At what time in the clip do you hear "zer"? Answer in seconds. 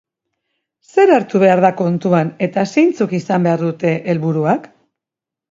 0.95-1.11